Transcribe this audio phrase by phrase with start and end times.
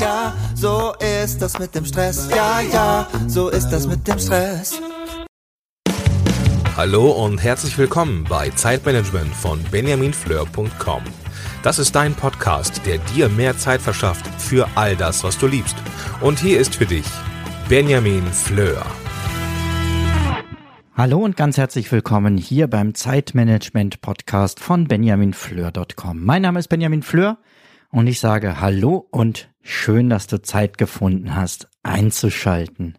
[0.00, 2.28] ja, so ist das mit dem Stress.
[2.30, 4.80] Ja, ja, so ist das mit dem Stress.
[6.76, 11.02] Hallo und herzlich willkommen bei Zeitmanagement von benjaminfleur.com.
[11.62, 15.76] Das ist dein Podcast, der dir mehr Zeit verschafft für all das, was du liebst.
[16.20, 17.06] Und hier ist für dich
[17.68, 18.84] Benjamin Fleur.
[20.94, 26.24] Hallo und ganz herzlich willkommen hier beim Zeitmanagement Podcast von benjaminfleur.com.
[26.24, 27.38] Mein Name ist Benjamin Fleur
[27.90, 32.96] und ich sage Hallo und schön, dass du Zeit gefunden hast, einzuschalten.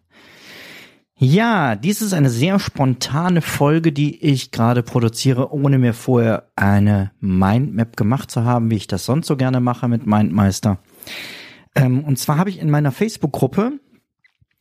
[1.16, 7.10] Ja, dies ist eine sehr spontane Folge, die ich gerade produziere, ohne mir vorher eine
[7.18, 10.78] Mindmap gemacht zu haben, wie ich das sonst so gerne mache mit Mindmeister.
[11.74, 13.80] Ähm, und zwar habe ich in meiner Facebook-Gruppe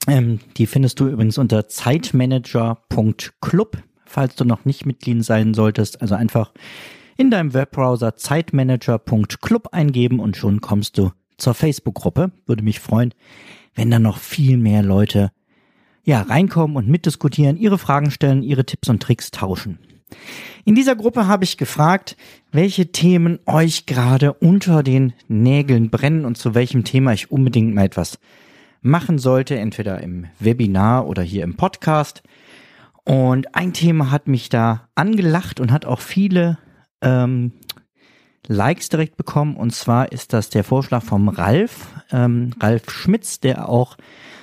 [0.08, 6.02] ähm, die findest du übrigens unter zeitmanager.club, falls du noch nicht Mitglied sein solltest.
[6.02, 6.54] Also einfach
[7.18, 12.32] in deinem Webbrowser zeitmanager.club eingeben und schon kommst du zur Facebook-Gruppe.
[12.46, 13.14] Würde mich freuen,
[13.76, 15.32] wenn da noch viel mehr Leute
[16.04, 19.80] ja, reinkommen und mitdiskutieren, ihre Fragen stellen, ihre Tipps und Tricks tauschen.
[20.64, 22.16] In dieser Gruppe habe ich gefragt,
[22.52, 27.86] welche Themen euch gerade unter den Nägeln brennen und zu welchem Thema ich unbedingt mal
[27.86, 28.20] etwas
[28.82, 32.24] machen sollte, entweder im Webinar oder hier im Podcast.
[33.04, 36.58] Und ein Thema hat mich da angelacht und hat auch viele
[37.02, 37.52] ähm,
[38.48, 39.56] Likes direkt bekommen.
[39.56, 43.98] Und zwar ist das der Vorschlag vom Ralf, ähm, Ralf Schmitz, der auch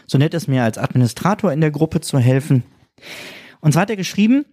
[0.06, 2.62] so nett ist, mir als Administrator in der Gruppe zu helfen.
[3.60, 4.44] Und zwar hat er geschrieben,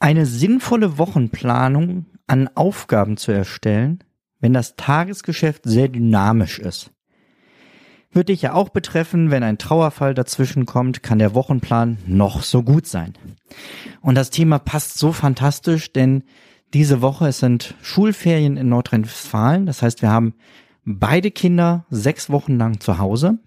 [0.00, 4.02] eine sinnvolle Wochenplanung an Aufgaben zu erstellen,
[4.40, 6.90] wenn das Tagesgeschäft sehr dynamisch ist.
[8.10, 12.62] Wird dich ja auch betreffen, wenn ein Trauerfall dazwischen kommt, kann der Wochenplan noch so
[12.62, 13.14] gut sein.
[14.00, 16.24] Und das Thema passt so fantastisch, denn
[16.74, 19.66] diese Woche, es sind Schulferien in Nordrhein-Westfalen.
[19.66, 20.34] Das heißt, wir haben
[20.84, 23.38] beide Kinder sechs Wochen lang zu Hause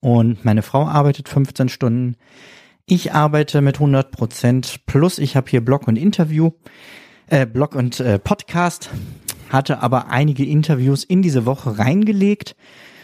[0.00, 2.16] und meine Frau arbeitet 15 Stunden.
[2.86, 6.50] Ich arbeite mit 100 Prozent plus ich habe hier Blog und Interview,
[7.28, 8.90] äh, Blog und äh, Podcast,
[9.50, 12.56] hatte aber einige Interviews in diese Woche reingelegt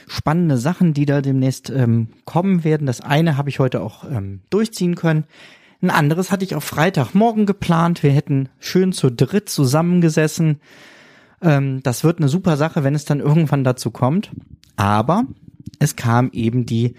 [0.08, 2.86] spannende Sachen, die da demnächst ähm, kommen werden.
[2.86, 5.24] Das eine habe ich heute auch ähm, durchziehen können.
[5.80, 8.02] Ein anderes hatte ich auf Freitagmorgen geplant.
[8.02, 10.60] Wir hätten schön zu dritt zusammengesessen.
[11.40, 14.30] Ähm, das wird eine super Sache, wenn es dann irgendwann dazu kommt.
[14.76, 15.24] Aber
[15.78, 16.94] es kam eben die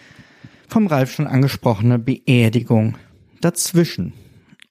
[0.67, 2.97] vom Ralf schon angesprochene Beerdigung
[3.41, 4.13] dazwischen.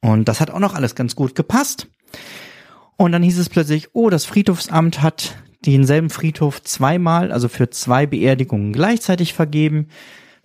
[0.01, 1.89] Und das hat auch noch alles ganz gut gepasst.
[2.97, 5.37] Und dann hieß es plötzlich, oh, das Friedhofsamt hat
[5.67, 9.89] denselben Friedhof zweimal, also für zwei Beerdigungen gleichzeitig vergeben.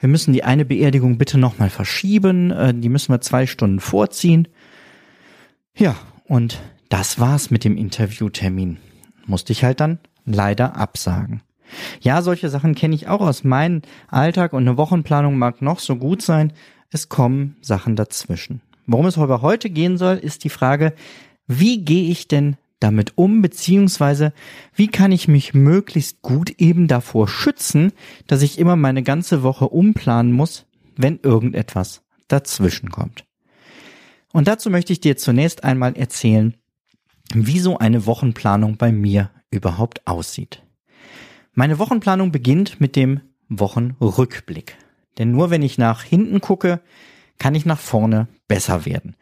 [0.04, 2.52] Wir müssen die eine Beerdigung bitte nochmal verschieben.
[2.52, 4.50] Äh, die müssen wir zwei Stunden vorziehen.
[5.78, 8.80] Ja, und das war's mit dem Interviewtermin.
[9.28, 11.42] Musste ich halt dann leider absagen.
[12.02, 15.96] Ja, solche Sachen kenne ich auch aus meinem Alltag und eine Wochenplanung mag noch so
[15.96, 16.52] gut sein.
[16.92, 18.60] Es kommen Sachen dazwischen.
[18.86, 20.92] Worum es aber heute gehen soll, ist die Frage,
[21.48, 24.34] wie gehe ich denn damit um, beziehungsweise
[24.76, 27.94] wie kann ich mich möglichst gut eben davor schützen,
[28.28, 33.26] dass ich immer meine ganze Woche umplanen muss, wenn irgendetwas dazwischen kommt.
[34.32, 36.56] Und dazu möchte ich dir zunächst einmal erzählen,
[37.34, 40.64] wie so eine Wochenplanung bei mir überhaupt aussieht.
[41.54, 44.76] Meine Wochenplanung beginnt mit dem Wochenrückblick.
[45.18, 46.82] Denn nur wenn ich nach hinten gucke,
[47.38, 49.16] kann ich nach vorne besser werden.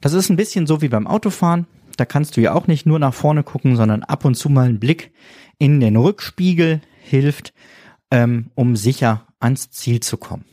[0.00, 1.66] Das ist ein bisschen so wie beim Autofahren.
[1.96, 4.68] Da kannst du ja auch nicht nur nach vorne gucken, sondern ab und zu mal
[4.68, 5.12] einen Blick
[5.58, 7.52] in den Rückspiegel hilft,
[8.10, 10.44] ähm, um sicher ans Ziel zu kommen.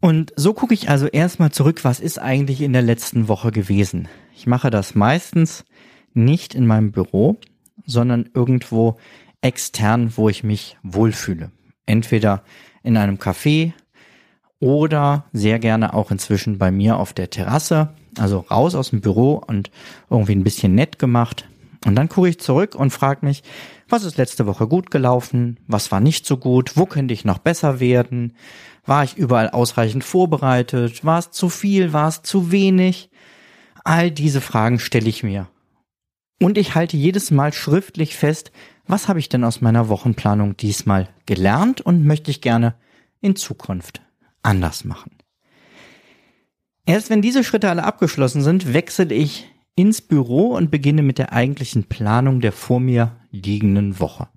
[0.00, 4.08] Und so gucke ich also erstmal zurück, was ist eigentlich in der letzten Woche gewesen.
[4.34, 5.64] Ich mache das meistens
[6.12, 7.38] nicht in meinem Büro,
[7.86, 8.98] sondern irgendwo
[9.40, 11.52] extern, wo ich mich wohlfühle.
[11.86, 12.44] Entweder
[12.82, 13.72] in einem Café
[14.60, 19.42] oder sehr gerne auch inzwischen bei mir auf der Terrasse also raus aus dem Büro
[19.46, 19.70] und
[20.10, 21.46] irgendwie ein bisschen nett gemacht.
[21.84, 23.42] Und dann gucke ich zurück und frage mich,
[23.88, 25.58] was ist letzte Woche gut gelaufen?
[25.66, 26.76] Was war nicht so gut?
[26.76, 28.34] Wo könnte ich noch besser werden?
[28.86, 31.04] War ich überall ausreichend vorbereitet?
[31.04, 31.92] War es zu viel?
[31.92, 33.10] War es zu wenig?
[33.84, 35.48] All diese Fragen stelle ich mir.
[36.40, 38.50] Und ich halte jedes Mal schriftlich fest,
[38.86, 42.74] was habe ich denn aus meiner Wochenplanung diesmal gelernt und möchte ich gerne
[43.20, 44.02] in Zukunft
[44.42, 45.10] anders machen.
[46.86, 51.32] Erst wenn diese Schritte alle abgeschlossen sind, wechsle ich ins Büro und beginne mit der
[51.32, 54.28] eigentlichen Planung der vor mir liegenden Woche.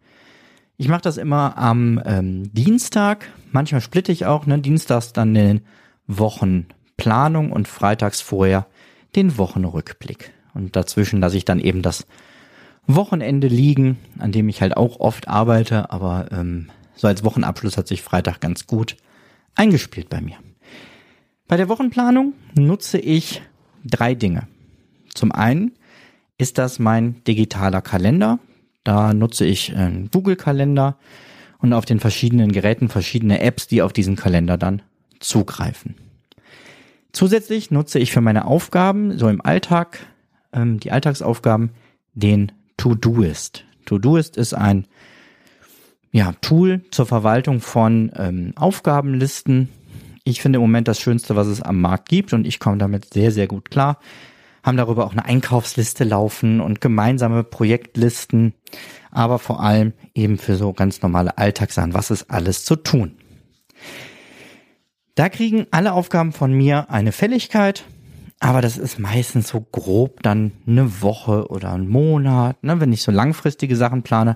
[0.77, 5.61] Ich mache das immer am ähm, Dienstag, manchmal splitte ich auch, ne, dienstags dann den
[6.07, 8.67] Wochenplanung und freitags vorher
[9.15, 10.31] den Wochenrückblick.
[10.53, 12.07] Und dazwischen lasse ich dann eben das
[12.85, 17.87] Wochenende liegen, an dem ich halt auch oft arbeite, aber ähm, so als Wochenabschluss hat
[17.87, 18.95] sich Freitag ganz gut
[19.55, 20.37] eingespielt bei mir.
[21.47, 23.41] Bei der Wochenplanung nutze ich
[23.85, 24.47] drei Dinge.
[25.13, 25.71] Zum einen
[26.37, 28.39] ist das mein digitaler Kalender.
[28.83, 30.97] Da nutze ich einen Google-Kalender
[31.59, 34.81] und auf den verschiedenen Geräten verschiedene Apps, die auf diesen Kalender dann
[35.19, 35.95] zugreifen.
[37.13, 40.05] Zusätzlich nutze ich für meine Aufgaben, so im Alltag,
[40.53, 41.71] ähm, die Alltagsaufgaben,
[42.13, 43.63] den To-Doist.
[43.85, 44.85] To-Doist ist ein
[46.11, 49.69] ja, Tool zur Verwaltung von ähm, Aufgabenlisten.
[50.27, 53.13] Ich finde im Moment das Schönste, was es am Markt gibt und ich komme damit
[53.13, 53.97] sehr, sehr gut klar.
[54.61, 58.53] Haben darüber auch eine Einkaufsliste laufen und gemeinsame Projektlisten,
[59.09, 61.93] aber vor allem eben für so ganz normale Alltagssachen.
[61.93, 63.15] Was ist alles zu tun?
[65.15, 67.85] Da kriegen alle Aufgaben von mir eine Fälligkeit,
[68.41, 73.01] aber das ist meistens so grob dann eine Woche oder ein Monat, ne, wenn ich
[73.01, 74.35] so langfristige Sachen plane,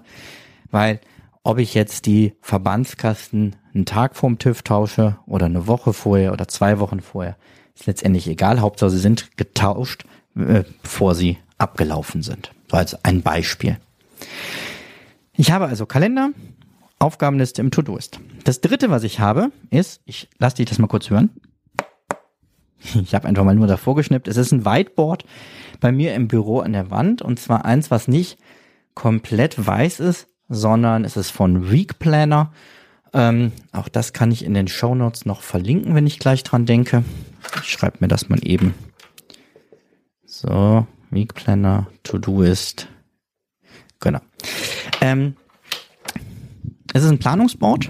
[0.71, 1.01] weil
[1.43, 6.47] ob ich jetzt die Verbandskasten einen Tag vorm TÜV tausche oder eine Woche vorher oder
[6.47, 7.38] zwei Wochen vorher,
[7.75, 8.61] ist letztendlich egal.
[8.61, 10.05] Hauptsache sie sind getauscht,
[10.35, 12.51] äh, bevor sie abgelaufen sind.
[12.69, 13.77] So als ein Beispiel.
[15.35, 16.31] Ich habe also Kalender,
[16.99, 18.19] Aufgabenliste im To-Do-Ist.
[18.43, 21.29] Das dritte, was ich habe, ist, ich lasse dich das mal kurz hören.
[23.01, 24.27] Ich habe einfach mal nur davor geschnippt.
[24.27, 25.25] Es ist ein Whiteboard
[25.79, 28.39] bei mir im Büro an der Wand und zwar eins, was nicht
[28.95, 32.51] komplett weiß ist, sondern es ist von Week Planner.
[33.13, 36.65] Ähm, auch das kann ich in den Show Notes noch verlinken, wenn ich gleich dran
[36.65, 37.03] denke.
[37.63, 38.75] Ich schreibe mir das mal eben.
[40.25, 42.88] So, Week Planner, To-Do ist.
[44.00, 44.19] Genau.
[45.00, 45.36] Ähm,
[46.94, 47.89] es ist ein Planungsboard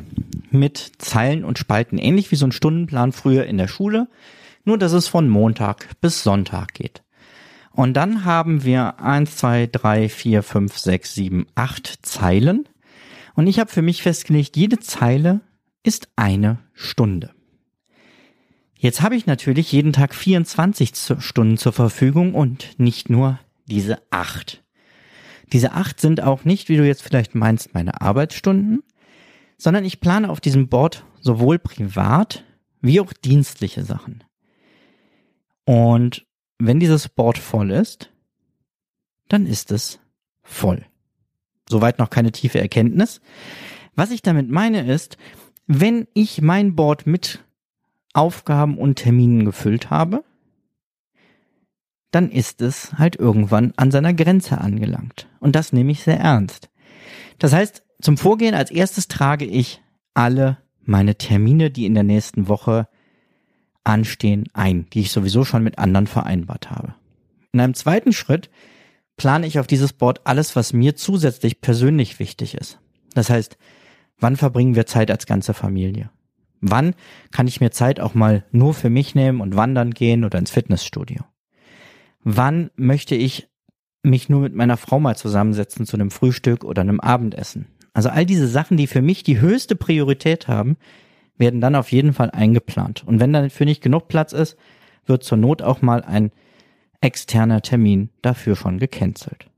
[0.51, 4.07] mit Zeilen und Spalten, ähnlich wie so ein Stundenplan früher in der Schule,
[4.65, 7.01] nur dass es von Montag bis Sonntag geht.
[7.73, 12.67] Und dann haben wir eins, zwei, drei, vier, fünf, sechs, sieben, acht Zeilen.
[13.33, 15.41] Und ich habe für mich festgelegt, jede Zeile
[15.83, 17.31] ist eine Stunde.
[18.77, 24.63] Jetzt habe ich natürlich jeden Tag 24 Stunden zur Verfügung und nicht nur diese acht.
[25.53, 28.83] Diese acht sind auch nicht, wie du jetzt vielleicht meinst, meine Arbeitsstunden,
[29.57, 32.43] sondern ich plane auf diesem Board sowohl privat
[32.81, 34.23] wie auch dienstliche Sachen.
[35.65, 36.25] Und
[36.65, 38.11] wenn dieses Board voll ist,
[39.27, 39.99] dann ist es
[40.43, 40.85] voll.
[41.67, 43.21] Soweit noch keine tiefe Erkenntnis.
[43.95, 45.17] Was ich damit meine ist,
[45.67, 47.43] wenn ich mein Board mit
[48.13, 50.23] Aufgaben und Terminen gefüllt habe,
[52.11, 55.29] dann ist es halt irgendwann an seiner Grenze angelangt.
[55.39, 56.69] Und das nehme ich sehr ernst.
[57.39, 59.81] Das heißt, zum Vorgehen als erstes trage ich
[60.13, 62.87] alle meine Termine, die in der nächsten Woche
[63.83, 66.95] anstehen, ein, die ich sowieso schon mit anderen vereinbart habe.
[67.51, 68.49] In einem zweiten Schritt
[69.17, 72.79] plane ich auf dieses Board alles, was mir zusätzlich persönlich wichtig ist.
[73.13, 73.57] Das heißt,
[74.19, 76.09] wann verbringen wir Zeit als ganze Familie?
[76.61, 76.93] Wann
[77.31, 80.51] kann ich mir Zeit auch mal nur für mich nehmen und wandern gehen oder ins
[80.51, 81.23] Fitnessstudio?
[82.23, 83.47] Wann möchte ich
[84.03, 87.65] mich nur mit meiner Frau mal zusammensetzen zu einem Frühstück oder einem Abendessen?
[87.93, 90.77] Also all diese Sachen, die für mich die höchste Priorität haben,
[91.41, 93.03] werden dann auf jeden Fall eingeplant.
[93.05, 94.55] Und wenn dann für nicht genug Platz ist,
[95.05, 96.31] wird zur Not auch mal ein
[97.01, 99.49] externer Termin dafür schon gecancelt.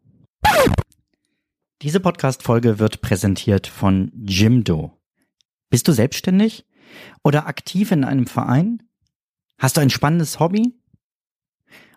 [1.84, 4.98] Diese Podcast-Folge wird präsentiert von Jimdo.
[5.70, 6.66] Bist du selbstständig
[7.24, 8.82] oder aktiv in einem Verein?
[9.60, 10.74] Hast du ein spannendes Hobby?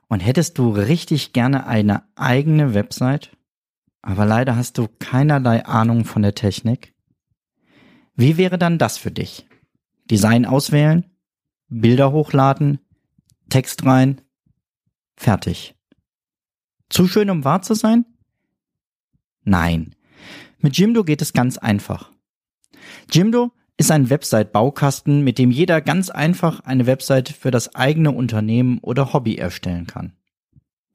[0.08, 3.30] Und hättest du richtig gerne eine eigene Website?
[4.06, 6.94] aber leider hast du keinerlei Ahnung von der Technik.
[8.14, 9.48] Wie wäre dann das für dich?
[10.10, 11.06] Design auswählen,
[11.68, 12.78] Bilder hochladen,
[13.48, 14.20] Text rein,
[15.16, 15.74] fertig.
[16.88, 18.04] Zu schön, um wahr zu sein?
[19.42, 19.94] Nein.
[20.58, 22.12] Mit Jimdo geht es ganz einfach.
[23.10, 28.78] Jimdo ist ein Website-Baukasten, mit dem jeder ganz einfach eine Website für das eigene Unternehmen
[28.78, 30.12] oder Hobby erstellen kann.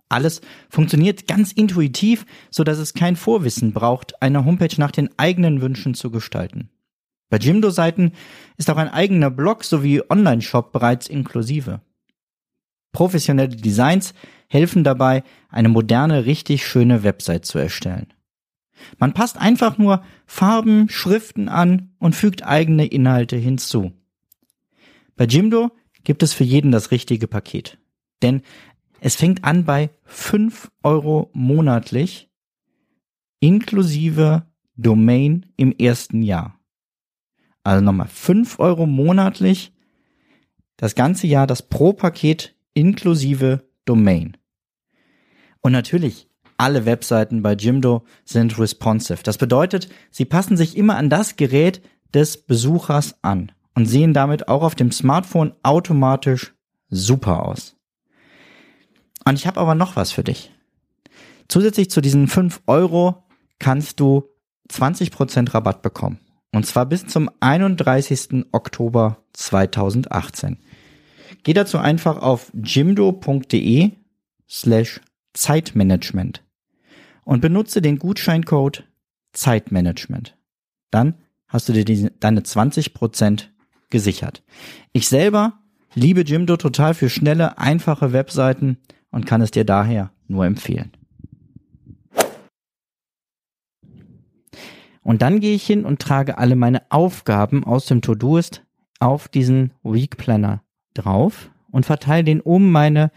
[0.10, 5.62] Alles funktioniert ganz intuitiv, so dass es kein Vorwissen braucht, eine Homepage nach den eigenen
[5.62, 6.70] Wünschen zu gestalten.
[7.32, 8.12] Bei Jimdo-Seiten
[8.58, 11.80] ist auch ein eigener Blog sowie Online-Shop bereits inklusive.
[12.92, 14.14] Professionelle Designs
[14.50, 18.14] helfen dabei, eine moderne, richtig schöne Website zu erstellen.
[19.00, 23.94] Man passt einfach nur Farben, Schriften an und fügt eigene Inhalte hinzu.
[25.16, 25.72] Bei Jimdo
[26.04, 27.78] gibt es für jeden das richtige Paket.
[28.22, 28.42] Denn
[29.00, 32.30] es fängt an bei fünf Euro monatlich
[33.40, 34.46] inklusive
[34.76, 36.61] Domain im ersten Jahr.
[37.64, 39.74] Also nochmal fünf Euro monatlich
[40.78, 44.38] das ganze Jahr das Pro-Paket inklusive Domain.
[45.62, 46.28] Und natürlich,
[46.58, 49.22] alle Webseiten bei Jimdo sind responsive.
[49.24, 51.82] Das bedeutet, sie passen sich immer an das Gerät,
[52.14, 56.54] des Besuchers an und sehen damit auch auf dem Smartphone automatisch
[56.90, 57.78] super aus.
[59.26, 60.52] Und ich habe aber noch was für dich.
[61.48, 63.24] Zusätzlich zu diesen 5 Euro
[63.60, 64.30] kannst du
[64.70, 66.20] 20% Rabatt bekommen.
[66.52, 68.46] Und zwar bis zum 31.
[68.52, 70.58] Oktober 2018.
[71.44, 73.92] Geh dazu einfach auf jimdo.de
[74.50, 75.02] slash
[75.34, 76.44] Zeitmanagement
[77.24, 78.84] und benutze den Gutscheincode
[79.32, 80.38] Zeitmanagement.
[80.92, 81.16] Dann
[81.48, 83.46] hast du dir die, deine 20%
[83.90, 84.44] gesichert.
[84.92, 85.60] Ich selber
[85.94, 88.78] liebe Jimdo total für schnelle, einfache Webseiten
[89.10, 90.92] und kann es dir daher nur empfehlen.
[95.04, 98.64] Und dann gehe ich hin und trage alle meine Aufgaben aus dem To-Doist
[99.00, 100.62] auf diesen Week Planner
[100.94, 103.12] drauf und verteile den um meine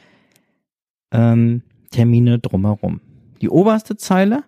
[1.12, 3.00] ähm, Termine drumherum.
[3.42, 4.44] Die oberste Zeile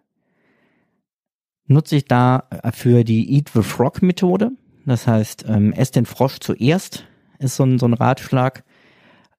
[1.66, 4.52] nutze ich da äh, für die Eat the Frog Methode.
[4.86, 7.04] Das heißt, ähm, ess den Frosch zuerst
[7.38, 8.64] ist so ein, so ein Ratschlag.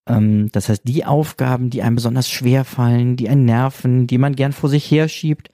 [0.06, 4.36] Ähm, das heißt, die Aufgaben, die einem besonders schwer fallen, die einen nerven, die man
[4.36, 5.50] gern vor sich herschiebt,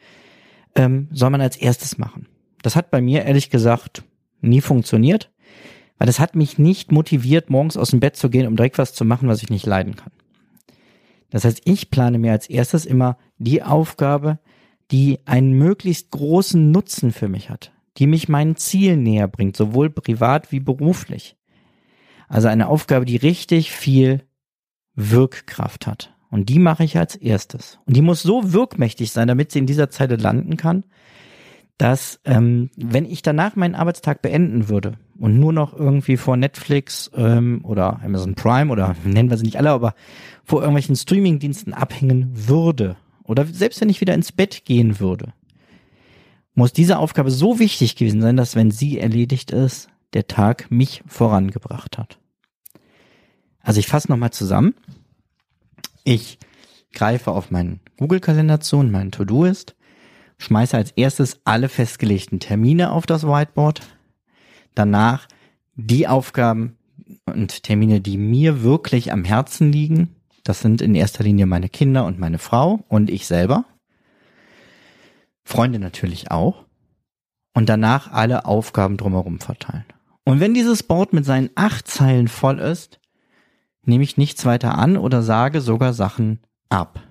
[0.75, 2.27] ähm, soll man als erstes machen.
[2.63, 4.03] Das hat bei mir ehrlich gesagt
[4.41, 5.31] nie funktioniert,
[5.99, 8.93] weil das hat mich nicht motiviert, morgens aus dem Bett zu gehen, um direkt was
[8.93, 10.11] zu machen, was ich nicht leiden kann.
[11.29, 14.39] Das heißt, ich plane mir als erstes immer die Aufgabe,
[14.91, 19.89] die einen möglichst großen Nutzen für mich hat, die mich meinen Zielen näher bringt, sowohl
[19.89, 21.35] privat wie beruflich.
[22.27, 24.23] Also eine Aufgabe, die richtig viel
[24.95, 26.13] Wirkkraft hat.
[26.29, 27.79] Und die mache ich als erstes.
[27.85, 30.83] Und die muss so wirkmächtig sein, damit sie in dieser Zeile landen kann,
[31.77, 37.09] dass ähm, wenn ich danach meinen Arbeitstag beenden würde und nur noch irgendwie vor Netflix
[37.15, 39.95] ähm, oder Amazon Prime oder nennen wir sie nicht alle, aber
[40.43, 45.33] vor irgendwelchen Streamingdiensten abhängen würde oder selbst wenn ich wieder ins Bett gehen würde,
[46.55, 51.03] muss diese Aufgabe so wichtig gewesen sein, dass wenn sie erledigt ist, der Tag mich
[51.07, 52.19] vorangebracht hat.
[53.61, 54.75] Also ich fasse nochmal zusammen.
[56.03, 56.37] Ich
[56.93, 59.75] greife auf meinen Google-Kalender zu und meinen To-Do-Ist
[60.37, 63.81] schmeiße als erstes alle festgelegten Termine auf das Whiteboard.
[64.75, 65.27] Danach
[65.75, 66.77] die Aufgaben
[67.25, 70.15] und Termine, die mir wirklich am Herzen liegen.
[70.43, 73.65] Das sind in erster Linie meine Kinder und meine Frau und ich selber.
[75.43, 76.65] Freunde natürlich auch.
[77.53, 79.85] Und danach alle Aufgaben drumherum verteilen.
[80.25, 82.99] Und wenn dieses Board mit seinen acht Zeilen voll ist,
[83.85, 87.01] nehme ich nichts weiter an oder sage sogar Sachen ab.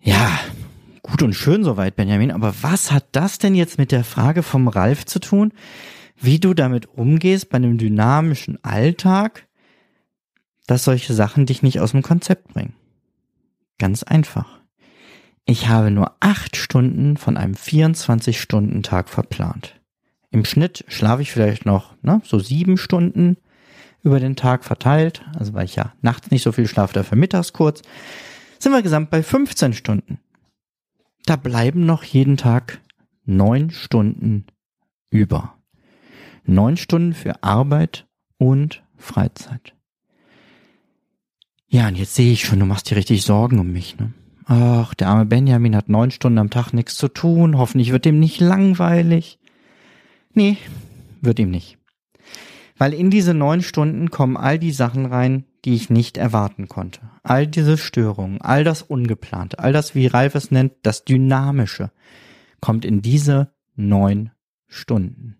[0.00, 0.38] Ja,
[1.06, 4.68] Gut und schön soweit, Benjamin, aber was hat das denn jetzt mit der Frage vom
[4.68, 5.52] Ralf zu tun,
[6.16, 9.46] wie du damit umgehst bei einem dynamischen Alltag,
[10.66, 12.72] dass solche Sachen dich nicht aus dem Konzept bringen?
[13.78, 14.60] Ganz einfach.
[15.44, 19.78] Ich habe nur acht Stunden von einem 24-Stunden-Tag verplant.
[20.30, 23.36] Im Schnitt schlafe ich vielleicht noch ne, so sieben Stunden
[24.02, 27.52] über den Tag verteilt, also weil ich ja nachts nicht so viel schlafe, dafür mittags
[27.52, 27.82] kurz,
[28.58, 30.18] sind wir gesamt bei 15 Stunden
[31.26, 32.80] da bleiben noch jeden Tag
[33.24, 34.46] neun Stunden
[35.10, 35.54] über.
[36.44, 39.74] Neun Stunden für Arbeit und Freizeit.
[41.66, 44.12] Ja, und jetzt sehe ich schon, du machst dir richtig Sorgen um mich, ne?
[44.46, 47.56] Ach, der arme Benjamin hat neun Stunden am Tag nichts zu tun.
[47.56, 49.38] Hoffentlich wird ihm nicht langweilig.
[50.34, 50.58] Nee,
[51.22, 51.78] wird ihm nicht.
[52.76, 57.00] Weil in diese neun Stunden kommen all die Sachen rein, die ich nicht erwarten konnte.
[57.22, 61.90] All diese Störungen, all das Ungeplante, all das, wie Ralf es nennt, das Dynamische,
[62.60, 64.30] kommt in diese neun
[64.66, 65.38] Stunden.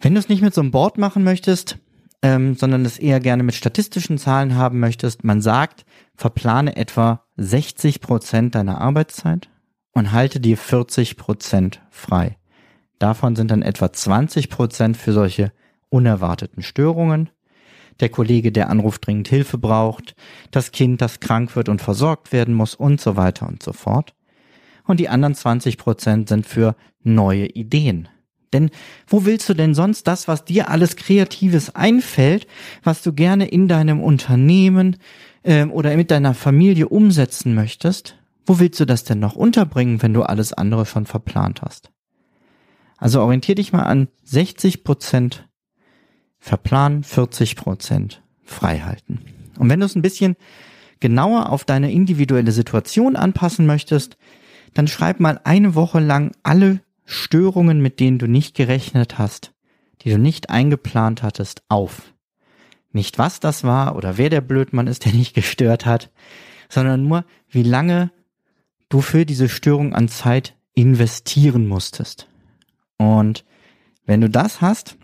[0.00, 1.78] Wenn du es nicht mit so einem Board machen möchtest,
[2.22, 5.84] ähm, sondern es eher gerne mit statistischen Zahlen haben möchtest, man sagt,
[6.14, 9.48] verplane etwa 60 Prozent deiner Arbeitszeit
[9.92, 12.36] und halte dir 40 Prozent frei.
[12.98, 15.52] Davon sind dann etwa 20 Prozent für solche
[15.88, 17.30] unerwarteten Störungen
[18.00, 20.14] der Kollege, der anruft, dringend Hilfe braucht,
[20.50, 24.14] das Kind, das krank wird und versorgt werden muss und so weiter und so fort.
[24.84, 28.08] Und die anderen 20 Prozent sind für neue Ideen.
[28.52, 28.70] Denn
[29.06, 32.46] wo willst du denn sonst das, was dir alles Kreatives einfällt,
[32.82, 34.96] was du gerne in deinem Unternehmen
[35.44, 40.12] ähm, oder mit deiner Familie umsetzen möchtest, wo willst du das denn noch unterbringen, wenn
[40.12, 41.90] du alles andere schon verplant hast?
[42.98, 45.48] Also orientier dich mal an 60 Prozent
[46.42, 49.20] verplanen, 40 Prozent freihalten.
[49.58, 50.36] Und wenn du es ein bisschen
[50.98, 54.18] genauer auf deine individuelle Situation anpassen möchtest,
[54.74, 59.52] dann schreib mal eine Woche lang alle Störungen, mit denen du nicht gerechnet hast,
[60.02, 62.12] die du nicht eingeplant hattest, auf.
[62.90, 66.10] Nicht was das war oder wer der Blödmann ist, der nicht gestört hat,
[66.68, 68.10] sondern nur, wie lange
[68.88, 72.26] du für diese Störung an Zeit investieren musstest.
[72.98, 73.44] Und
[74.06, 74.96] wenn du das hast,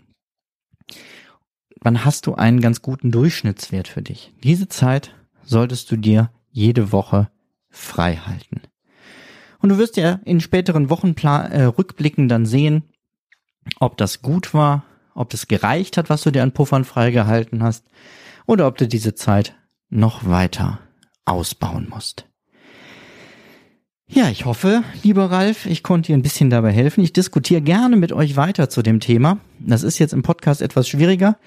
[1.81, 4.33] dann hast du einen ganz guten Durchschnittswert für dich.
[4.43, 7.29] Diese Zeit solltest du dir jede Woche
[7.69, 8.61] frei halten.
[9.59, 12.83] Und du wirst ja in späteren Wochenplan äh, Rückblicken dann sehen,
[13.79, 14.83] ob das gut war,
[15.13, 17.85] ob das gereicht hat, was du dir an Puffern freigehalten hast,
[18.45, 19.55] oder ob du diese Zeit
[19.89, 20.79] noch weiter
[21.25, 22.28] ausbauen musst.
[24.11, 27.03] Ja, ich hoffe, lieber Ralf, ich konnte dir ein bisschen dabei helfen.
[27.03, 29.37] Ich diskutiere gerne mit euch weiter zu dem Thema.
[29.59, 31.37] Das ist jetzt im Podcast etwas schwieriger.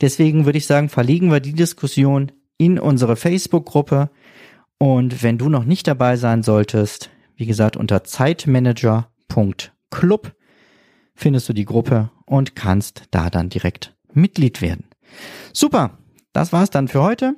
[0.00, 4.10] Deswegen würde ich sagen, verlegen wir die Diskussion in unsere Facebook-Gruppe.
[4.78, 10.32] Und wenn du noch nicht dabei sein solltest, wie gesagt, unter zeitmanager.club
[11.16, 14.84] findest du die Gruppe und kannst da dann direkt Mitglied werden.
[15.52, 15.98] Super,
[16.32, 17.34] das war's dann für heute.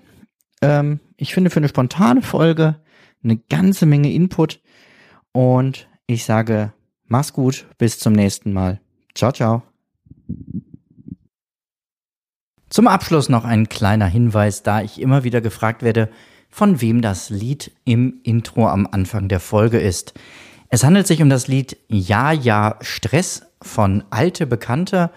[0.61, 2.77] Ähm, ich finde für eine spontane Folge
[3.23, 4.61] eine ganze Menge Input
[5.33, 6.73] und ich sage,
[7.07, 8.81] mach's gut, bis zum nächsten Mal.
[9.15, 9.63] Ciao, ciao.
[12.71, 16.11] Zum Abschluss noch ein kleiner Hinweis, da ich immer wieder gefragt werde,
[16.51, 20.15] von wem das Lied im Intro am Anfang der Folge ist.
[20.69, 25.11] Es handelt sich um das Lied Ja, ja, Stress von Alte Bekannte